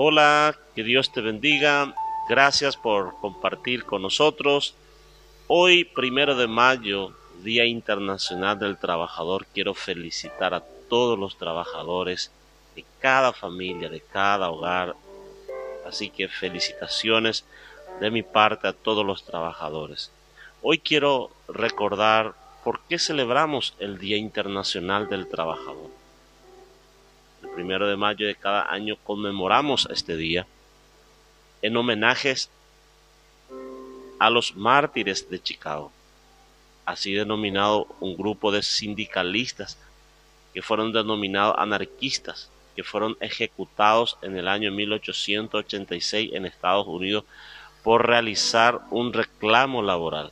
Hola, 0.00 0.56
que 0.76 0.84
Dios 0.84 1.10
te 1.10 1.20
bendiga. 1.20 1.92
Gracias 2.28 2.76
por 2.76 3.18
compartir 3.20 3.84
con 3.84 4.02
nosotros. 4.02 4.76
Hoy, 5.48 5.82
primero 5.82 6.36
de 6.36 6.46
mayo, 6.46 7.16
Día 7.42 7.64
Internacional 7.64 8.60
del 8.60 8.78
Trabajador, 8.78 9.46
quiero 9.52 9.74
felicitar 9.74 10.54
a 10.54 10.62
todos 10.88 11.18
los 11.18 11.36
trabajadores 11.36 12.30
de 12.76 12.84
cada 13.00 13.32
familia, 13.32 13.88
de 13.88 14.00
cada 14.00 14.50
hogar. 14.50 14.94
Así 15.84 16.10
que 16.10 16.28
felicitaciones 16.28 17.44
de 17.98 18.12
mi 18.12 18.22
parte 18.22 18.68
a 18.68 18.74
todos 18.74 19.04
los 19.04 19.24
trabajadores. 19.24 20.12
Hoy 20.62 20.78
quiero 20.78 21.32
recordar 21.48 22.34
por 22.62 22.78
qué 22.88 23.00
celebramos 23.00 23.74
el 23.80 23.98
Día 23.98 24.16
Internacional 24.16 25.08
del 25.08 25.28
Trabajador 25.28 25.97
primero 27.58 27.88
de 27.88 27.96
mayo 27.96 28.24
de 28.24 28.36
cada 28.36 28.72
año 28.72 28.94
conmemoramos 29.02 29.88
este 29.90 30.16
día 30.16 30.46
en 31.60 31.76
homenajes 31.76 32.50
a 34.20 34.30
los 34.30 34.54
mártires 34.54 35.28
de 35.28 35.42
Chicago, 35.42 35.90
así 36.86 37.14
denominado 37.14 37.88
un 37.98 38.16
grupo 38.16 38.52
de 38.52 38.62
sindicalistas 38.62 39.76
que 40.54 40.62
fueron 40.62 40.92
denominados 40.92 41.56
anarquistas, 41.58 42.48
que 42.76 42.84
fueron 42.84 43.16
ejecutados 43.18 44.18
en 44.22 44.38
el 44.38 44.46
año 44.46 44.70
1886 44.70 46.34
en 46.34 46.46
Estados 46.46 46.86
Unidos 46.86 47.24
por 47.82 48.06
realizar 48.06 48.82
un 48.90 49.12
reclamo 49.12 49.82
laboral. 49.82 50.30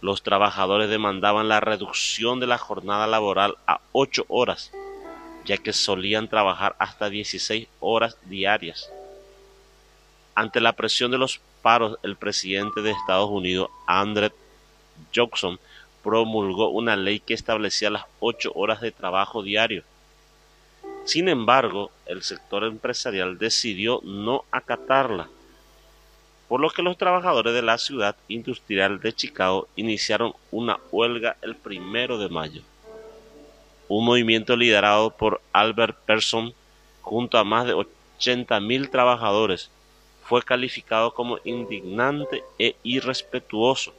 Los 0.00 0.22
trabajadores 0.22 0.88
demandaban 0.88 1.48
la 1.48 1.58
reducción 1.58 2.38
de 2.38 2.46
la 2.46 2.58
jornada 2.58 3.08
laboral 3.08 3.56
a 3.66 3.80
ocho 3.90 4.24
horas 4.28 4.70
ya 5.46 5.56
que 5.56 5.72
solían 5.72 6.28
trabajar 6.28 6.74
hasta 6.78 7.08
16 7.08 7.68
horas 7.80 8.18
diarias. 8.24 8.90
Ante 10.34 10.60
la 10.60 10.74
presión 10.74 11.10
de 11.10 11.18
los 11.18 11.40
paros, 11.62 11.98
el 12.02 12.16
presidente 12.16 12.82
de 12.82 12.90
Estados 12.90 13.30
Unidos, 13.30 13.70
Andrew 13.86 14.30
Jackson, 15.12 15.58
promulgó 16.02 16.68
una 16.68 16.96
ley 16.96 17.20
que 17.20 17.34
establecía 17.34 17.90
las 17.90 18.04
8 18.20 18.52
horas 18.54 18.80
de 18.80 18.92
trabajo 18.92 19.42
diario. 19.42 19.84
Sin 21.04 21.28
embargo, 21.28 21.90
el 22.06 22.22
sector 22.22 22.64
empresarial 22.64 23.38
decidió 23.38 24.00
no 24.04 24.44
acatarla, 24.50 25.28
por 26.48 26.60
lo 26.60 26.70
que 26.70 26.82
los 26.82 26.98
trabajadores 26.98 27.54
de 27.54 27.62
la 27.62 27.78
ciudad 27.78 28.16
industrial 28.28 29.00
de 29.00 29.12
Chicago 29.12 29.68
iniciaron 29.76 30.32
una 30.50 30.78
huelga 30.90 31.36
el 31.42 31.56
primero 31.56 32.18
de 32.18 32.28
mayo 32.28 32.62
un 33.88 34.04
movimiento 34.04 34.56
liderado 34.56 35.10
por 35.10 35.40
Albert 35.52 35.96
Persson 36.06 36.54
junto 37.02 37.38
a 37.38 37.44
más 37.44 37.66
de 37.66 37.74
80.000 37.74 38.90
trabajadores, 38.90 39.70
fue 40.24 40.42
calificado 40.42 41.14
como 41.14 41.38
indignante 41.44 42.42
e 42.58 42.74
irrespetuoso 42.82 43.94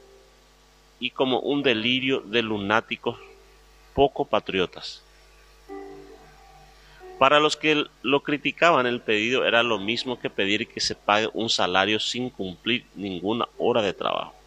y 1.00 1.10
como 1.10 1.40
un 1.40 1.62
delirio 1.62 2.20
de 2.20 2.42
lunáticos 2.42 3.18
poco 3.94 4.26
patriotas. 4.26 5.02
Para 7.18 7.40
los 7.40 7.56
que 7.56 7.86
lo 8.02 8.22
criticaban 8.22 8.86
el 8.86 9.00
pedido 9.00 9.44
era 9.44 9.62
lo 9.62 9.78
mismo 9.78 10.20
que 10.20 10.30
pedir 10.30 10.68
que 10.68 10.80
se 10.80 10.94
pague 10.94 11.28
un 11.32 11.48
salario 11.48 11.98
sin 11.98 12.30
cumplir 12.30 12.84
ninguna 12.94 13.48
hora 13.56 13.82
de 13.82 13.92
trabajo. 13.92 14.37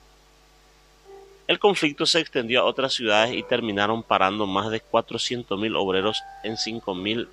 El 1.51 1.59
conflicto 1.59 2.05
se 2.05 2.21
extendió 2.21 2.61
a 2.61 2.63
otras 2.63 2.93
ciudades 2.93 3.35
y 3.35 3.43
terminaron 3.43 4.03
parando 4.03 4.47
más 4.47 4.71
de 4.71 4.81
400.000 4.81 5.75
obreros 5.77 6.23
en 6.45 6.55
5.000 6.55 7.27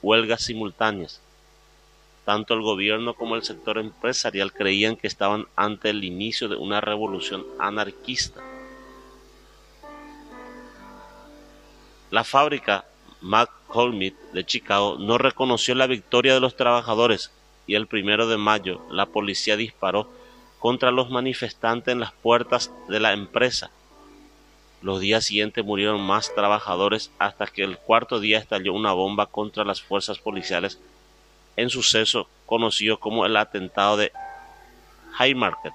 huelgas 0.00 0.44
simultáneas. 0.44 1.20
Tanto 2.24 2.54
el 2.54 2.62
gobierno 2.62 3.14
como 3.14 3.34
el 3.34 3.42
sector 3.42 3.78
empresarial 3.78 4.52
creían 4.52 4.94
que 4.94 5.08
estaban 5.08 5.46
ante 5.56 5.90
el 5.90 6.04
inicio 6.04 6.46
de 6.46 6.54
una 6.54 6.80
revolución 6.80 7.44
anarquista. 7.58 8.40
La 12.12 12.22
fábrica 12.22 12.84
McCormick 13.22 14.14
de 14.34 14.46
Chicago 14.46 14.98
no 15.00 15.18
reconoció 15.18 15.74
la 15.74 15.88
victoria 15.88 16.32
de 16.32 16.38
los 16.38 16.54
trabajadores 16.54 17.32
y 17.66 17.74
el 17.74 17.88
primero 17.88 18.28
de 18.28 18.36
mayo 18.36 18.86
la 18.92 19.06
policía 19.06 19.56
disparó 19.56 20.16
contra 20.58 20.90
los 20.90 21.10
manifestantes 21.10 21.92
en 21.92 22.00
las 22.00 22.12
puertas 22.12 22.72
de 22.88 23.00
la 23.00 23.12
empresa. 23.12 23.70
Los 24.82 25.00
días 25.00 25.24
siguientes 25.24 25.64
murieron 25.64 26.00
más 26.00 26.32
trabajadores 26.34 27.10
hasta 27.18 27.46
que 27.46 27.64
el 27.64 27.78
cuarto 27.78 28.20
día 28.20 28.38
estalló 28.38 28.72
una 28.72 28.92
bomba 28.92 29.26
contra 29.26 29.64
las 29.64 29.82
fuerzas 29.82 30.18
policiales 30.18 30.78
en 31.56 31.70
suceso 31.70 32.28
conocido 32.46 33.00
como 33.00 33.26
el 33.26 33.36
atentado 33.36 33.96
de 33.96 34.12
Haymarket. 35.18 35.72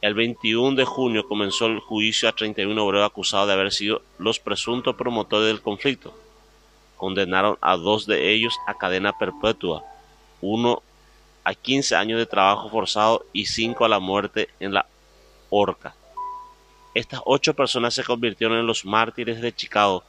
El 0.00 0.14
21 0.14 0.76
de 0.76 0.84
junio 0.84 1.26
comenzó 1.28 1.66
el 1.66 1.78
juicio 1.80 2.28
a 2.28 2.32
31 2.32 2.84
obreros 2.84 3.08
acusados 3.08 3.46
de 3.46 3.52
haber 3.52 3.72
sido 3.72 4.02
los 4.18 4.40
presuntos 4.40 4.96
promotores 4.96 5.46
del 5.46 5.62
conflicto. 5.62 6.12
Condenaron 6.96 7.58
a 7.60 7.76
dos 7.76 8.06
de 8.06 8.32
ellos 8.32 8.56
a 8.66 8.74
cadena 8.74 9.16
perpetua, 9.16 9.84
uno 10.40 10.82
a 11.48 11.54
15 11.54 11.96
años 11.96 12.18
de 12.18 12.26
trabajo 12.26 12.68
forzado 12.68 13.24
y 13.32 13.46
5 13.46 13.82
a 13.82 13.88
la 13.88 14.00
muerte 14.00 14.50
en 14.60 14.74
la 14.74 14.84
horca. 15.48 15.94
Estas 16.92 17.22
ocho 17.24 17.54
personas 17.54 17.94
se 17.94 18.04
convirtieron 18.04 18.58
en 18.58 18.66
los 18.66 18.84
mártires 18.84 19.40
de 19.40 19.54
Chicago 19.54 20.04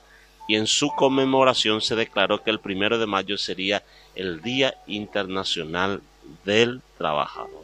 y 0.50 0.58
en 0.58 0.68
su 0.68 0.90
conmemoración 0.90 1.80
se 1.80 1.96
declaró 1.96 2.44
que 2.44 2.50
el 2.50 2.60
primero 2.60 3.00
de 3.00 3.06
mayo 3.06 3.38
sería 3.38 3.84
el 4.16 4.42
Día 4.42 4.76
Internacional 4.86 6.02
del 6.44 6.82
Trabajador. 6.98 7.64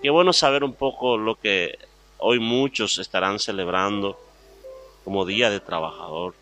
Qué 0.00 0.08
bueno 0.08 0.32
saber 0.32 0.64
un 0.64 0.72
poco 0.72 1.18
lo 1.18 1.34
que 1.34 1.78
hoy 2.16 2.38
muchos 2.38 2.98
estarán 2.98 3.40
celebrando 3.40 4.18
como 5.04 5.26
Día 5.26 5.50
de 5.50 5.60
Trabajador 5.60 6.34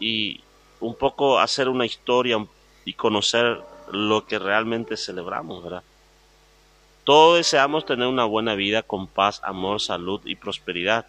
y 0.00 0.40
un 0.80 0.94
poco 0.94 1.38
hacer 1.38 1.68
una 1.68 1.84
historia 1.84 2.42
y 2.86 2.94
conocer 2.94 3.60
lo 3.90 4.26
que 4.26 4.38
realmente 4.38 4.96
celebramos, 4.96 5.62
¿verdad? 5.62 5.82
Todos 7.04 7.38
deseamos 7.38 7.84
tener 7.84 8.06
una 8.06 8.24
buena 8.24 8.54
vida 8.54 8.82
con 8.82 9.08
paz, 9.08 9.40
amor, 9.42 9.80
salud 9.80 10.20
y 10.24 10.36
prosperidad. 10.36 11.06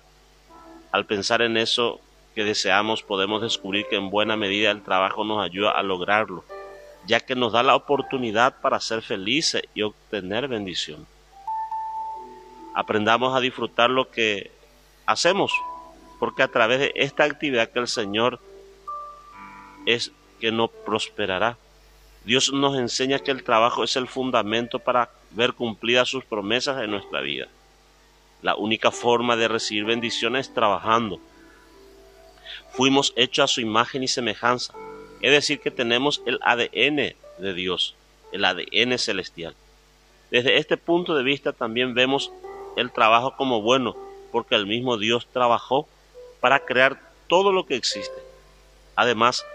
Al 0.91 1.05
pensar 1.05 1.41
en 1.41 1.57
eso 1.57 2.01
que 2.33 2.43
deseamos 2.43 3.03
podemos 3.03 3.41
descubrir 3.41 3.85
que 3.89 3.95
en 3.95 4.09
buena 4.09 4.35
medida 4.35 4.71
el 4.71 4.81
trabajo 4.81 5.23
nos 5.23 5.43
ayuda 5.43 5.71
a 5.71 5.83
lograrlo, 5.83 6.43
ya 7.05 7.19
que 7.19 7.35
nos 7.35 7.53
da 7.53 7.61
la 7.61 7.75
oportunidad 7.75 8.59
para 8.61 8.79
ser 8.79 9.03
felices 9.03 9.61
y 9.75 9.83
obtener 9.83 10.47
bendición. 10.47 11.05
Aprendamos 12.73 13.35
a 13.35 13.39
disfrutar 13.39 13.91
lo 13.91 14.09
que 14.09 14.51
hacemos, 15.05 15.53
porque 16.19 16.41
a 16.41 16.47
través 16.47 16.79
de 16.79 16.91
esta 16.95 17.23
actividad 17.23 17.69
que 17.69 17.79
el 17.79 17.87
Señor 17.87 18.39
es 19.85 20.11
que 20.39 20.51
nos 20.51 20.71
prosperará. 20.71 21.57
Dios 22.25 22.53
nos 22.53 22.77
enseña 22.77 23.19
que 23.19 23.31
el 23.31 23.43
trabajo 23.43 23.83
es 23.83 23.95
el 23.95 24.07
fundamento 24.07 24.79
para 24.79 25.09
ver 25.31 25.53
cumplidas 25.53 26.07
sus 26.07 26.23
promesas 26.23 26.81
en 26.81 26.91
nuestra 26.91 27.19
vida. 27.21 27.47
La 28.41 28.55
única 28.55 28.91
forma 28.91 29.35
de 29.35 29.47
recibir 29.47 29.85
bendiciones 29.85 30.47
es 30.47 30.53
trabajando. 30.53 31.19
Fuimos 32.71 33.13
hechos 33.15 33.43
a 33.43 33.47
su 33.47 33.61
imagen 33.61 34.03
y 34.03 34.07
semejanza, 34.07 34.73
es 35.21 35.31
decir, 35.31 35.59
que 35.59 35.71
tenemos 35.71 36.21
el 36.25 36.39
ADN 36.41 37.15
de 37.39 37.53
Dios, 37.53 37.95
el 38.31 38.45
ADN 38.45 38.97
celestial. 38.97 39.55
Desde 40.31 40.57
este 40.57 40.77
punto 40.77 41.15
de 41.15 41.23
vista 41.23 41.53
también 41.53 41.93
vemos 41.93 42.31
el 42.75 42.91
trabajo 42.91 43.35
como 43.35 43.61
bueno, 43.61 43.95
porque 44.31 44.55
el 44.55 44.65
mismo 44.65 44.97
Dios 44.97 45.27
trabajó 45.31 45.87
para 46.39 46.65
crear 46.65 46.99
todo 47.27 47.51
lo 47.51 47.65
que 47.65 47.75
existe. 47.75 48.21
Además, 48.95 49.45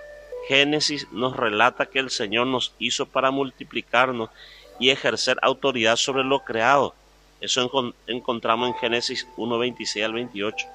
Génesis 0.49 1.07
nos 1.13 1.37
relata 1.37 1.85
que 1.85 1.99
el 1.99 2.09
Señor 2.09 2.47
nos 2.47 2.75
hizo 2.79 3.05
para 3.05 3.31
multiplicarnos 3.31 4.31
y 4.79 4.89
ejercer 4.89 5.37
autoridad 5.43 5.97
sobre 5.97 6.25
lo 6.25 6.41
creado. 6.41 6.95
Eso 7.43 7.93
encontramos 8.07 8.69
en 8.69 8.75
Génesis 8.77 9.29
1.26 9.37 10.03
al 10.03 10.15
28. 10.15 10.67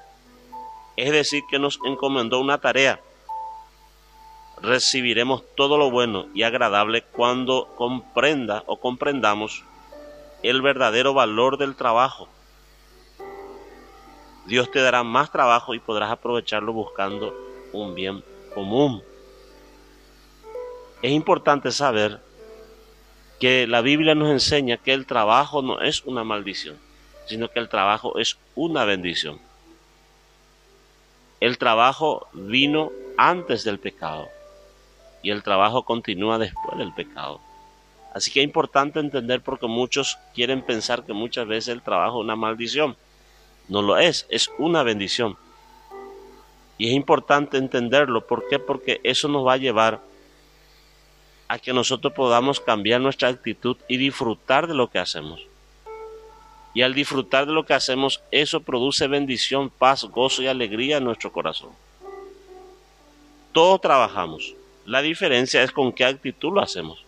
Es 0.96 1.10
decir, 1.10 1.42
que 1.50 1.58
nos 1.58 1.80
encomendó 1.84 2.38
una 2.38 2.58
tarea. 2.58 3.00
Recibiremos 4.62 5.42
todo 5.56 5.76
lo 5.76 5.90
bueno 5.90 6.26
y 6.32 6.44
agradable 6.44 7.02
cuando 7.02 7.74
comprenda 7.74 8.62
o 8.66 8.78
comprendamos 8.78 9.64
el 10.44 10.62
verdadero 10.62 11.14
valor 11.14 11.58
del 11.58 11.74
trabajo. 11.74 12.28
Dios 14.46 14.70
te 14.70 14.80
dará 14.80 15.02
más 15.02 15.32
trabajo 15.32 15.74
y 15.74 15.80
podrás 15.80 16.12
aprovecharlo 16.12 16.72
buscando 16.72 17.34
un 17.72 17.96
bien 17.96 18.22
común. 18.54 19.02
Es 21.04 21.12
importante 21.12 21.70
saber 21.70 22.18
que 23.38 23.66
la 23.66 23.82
Biblia 23.82 24.14
nos 24.14 24.30
enseña 24.30 24.78
que 24.78 24.94
el 24.94 25.04
trabajo 25.04 25.60
no 25.60 25.82
es 25.82 26.02
una 26.06 26.24
maldición, 26.24 26.78
sino 27.26 27.50
que 27.50 27.58
el 27.58 27.68
trabajo 27.68 28.18
es 28.18 28.38
una 28.54 28.86
bendición. 28.86 29.38
El 31.40 31.58
trabajo 31.58 32.26
vino 32.32 32.90
antes 33.18 33.64
del 33.64 33.78
pecado. 33.78 34.30
y 35.22 35.30
el 35.30 35.42
trabajo 35.42 35.82
continúa 35.82 36.38
después 36.38 36.78
del 36.78 36.94
pecado. 36.94 37.38
Así 38.14 38.30
que 38.30 38.40
es 38.40 38.44
importante 38.44 38.98
entender 38.98 39.42
porque 39.42 39.66
muchos 39.66 40.16
quieren 40.34 40.62
pensar 40.62 41.04
que 41.04 41.12
muchas 41.12 41.46
veces 41.46 41.68
el 41.68 41.82
trabajo 41.82 42.20
es 42.20 42.24
una 42.24 42.36
maldición. 42.36 42.96
No 43.68 43.82
lo 43.82 43.98
es, 43.98 44.26
es 44.30 44.50
una 44.56 44.82
bendición. 44.82 45.36
Y 46.78 46.88
es 46.88 46.94
importante 46.94 47.58
entenderlo. 47.58 48.26
¿Por 48.26 48.48
qué? 48.48 48.58
Porque 48.58 49.02
eso 49.04 49.28
nos 49.28 49.46
va 49.46 49.52
a 49.52 49.58
llevar 49.58 50.00
a 51.48 51.58
que 51.58 51.72
nosotros 51.72 52.12
podamos 52.12 52.60
cambiar 52.60 53.00
nuestra 53.00 53.28
actitud 53.28 53.76
y 53.88 53.96
disfrutar 53.96 54.66
de 54.66 54.74
lo 54.74 54.90
que 54.90 54.98
hacemos. 54.98 55.40
Y 56.74 56.82
al 56.82 56.94
disfrutar 56.94 57.46
de 57.46 57.52
lo 57.52 57.64
que 57.64 57.74
hacemos, 57.74 58.22
eso 58.30 58.60
produce 58.60 59.06
bendición, 59.06 59.70
paz, 59.70 60.04
gozo 60.04 60.42
y 60.42 60.48
alegría 60.48 60.96
en 60.96 61.04
nuestro 61.04 61.32
corazón. 61.32 61.70
Todos 63.52 63.80
trabajamos. 63.80 64.54
La 64.84 65.00
diferencia 65.00 65.62
es 65.62 65.70
con 65.70 65.92
qué 65.92 66.04
actitud 66.04 66.52
lo 66.52 66.60
hacemos. 66.60 67.04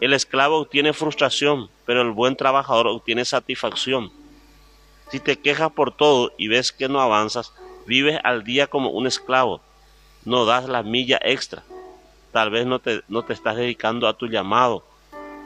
El 0.00 0.12
esclavo 0.12 0.58
obtiene 0.58 0.92
frustración, 0.92 1.70
pero 1.86 2.02
el 2.02 2.10
buen 2.10 2.36
trabajador 2.36 2.86
obtiene 2.86 3.24
satisfacción. 3.24 4.12
Si 5.10 5.18
te 5.18 5.38
quejas 5.38 5.72
por 5.72 5.96
todo 5.96 6.32
y 6.38 6.48
ves 6.48 6.72
que 6.72 6.88
no 6.88 7.00
avanzas, 7.00 7.52
vives 7.86 8.20
al 8.22 8.44
día 8.44 8.66
como 8.66 8.90
un 8.90 9.06
esclavo. 9.06 9.60
No 10.24 10.44
das 10.44 10.68
la 10.68 10.82
milla 10.82 11.18
extra. 11.22 11.64
Tal 12.32 12.50
vez 12.50 12.66
no 12.66 12.78
te, 12.78 13.02
no 13.08 13.22
te 13.24 13.32
estás 13.32 13.56
dedicando 13.56 14.06
a 14.06 14.14
tu 14.14 14.26
llamado 14.26 14.84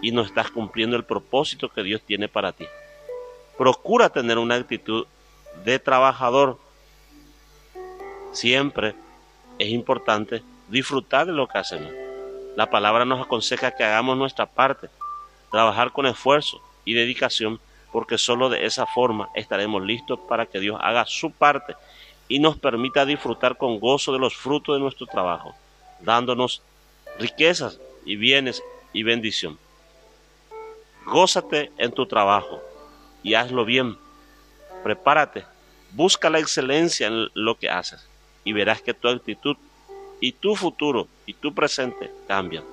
y 0.02 0.12
no 0.12 0.22
estás 0.22 0.50
cumpliendo 0.50 0.96
el 0.96 1.04
propósito 1.04 1.68
que 1.68 1.82
Dios 1.82 2.02
tiene 2.02 2.28
para 2.28 2.52
ti. 2.52 2.66
Procura 3.56 4.10
tener 4.10 4.38
una 4.38 4.56
actitud 4.56 5.06
de 5.64 5.78
trabajador. 5.78 6.58
Siempre 8.32 8.94
es 9.58 9.68
importante 9.68 10.42
disfrutar 10.68 11.26
de 11.26 11.32
lo 11.32 11.46
que 11.46 11.58
hacemos. 11.58 11.90
La 12.56 12.70
palabra 12.70 13.04
nos 13.04 13.24
aconseja 13.24 13.70
que 13.72 13.84
hagamos 13.84 14.16
nuestra 14.16 14.46
parte, 14.46 14.88
trabajar 15.50 15.92
con 15.92 16.06
esfuerzo 16.06 16.60
y 16.84 16.94
dedicación, 16.94 17.60
porque 17.92 18.18
solo 18.18 18.48
de 18.48 18.66
esa 18.66 18.86
forma 18.86 19.28
estaremos 19.34 19.82
listos 19.82 20.18
para 20.28 20.46
que 20.46 20.60
Dios 20.60 20.78
haga 20.82 21.06
su 21.06 21.30
parte 21.30 21.76
y 22.28 22.38
nos 22.38 22.58
permita 22.58 23.06
disfrutar 23.06 23.56
con 23.56 23.78
gozo 23.78 24.12
de 24.12 24.18
los 24.18 24.34
frutos 24.34 24.76
de 24.76 24.80
nuestro 24.80 25.06
trabajo, 25.06 25.54
dándonos 26.00 26.62
riquezas 27.18 27.78
y 28.04 28.16
bienes 28.16 28.62
y 28.92 29.02
bendición. 29.02 29.58
Gózate 31.06 31.70
en 31.78 31.92
tu 31.92 32.06
trabajo 32.06 32.62
y 33.22 33.34
hazlo 33.34 33.64
bien. 33.64 33.96
Prepárate, 34.82 35.44
busca 35.92 36.30
la 36.30 36.38
excelencia 36.38 37.06
en 37.06 37.28
lo 37.34 37.56
que 37.56 37.68
haces 37.68 38.08
y 38.44 38.52
verás 38.52 38.82
que 38.82 38.94
tu 38.94 39.08
actitud 39.08 39.56
y 40.20 40.32
tu 40.32 40.56
futuro 40.56 41.08
y 41.26 41.34
tu 41.34 41.54
presente 41.54 42.10
cambian. 42.26 42.64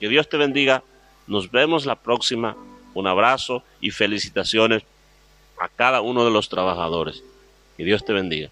Que 0.00 0.08
Dios 0.08 0.28
te 0.28 0.36
bendiga. 0.36 0.82
Nos 1.26 1.50
vemos 1.50 1.86
la 1.86 1.96
próxima. 1.96 2.56
Un 2.94 3.06
abrazo 3.06 3.62
y 3.80 3.90
felicitaciones 3.90 4.82
a 5.60 5.68
cada 5.68 6.00
uno 6.00 6.24
de 6.24 6.30
los 6.30 6.48
trabajadores. 6.48 7.22
Que 7.76 7.84
Dios 7.84 8.04
te 8.04 8.12
bendiga. 8.12 8.50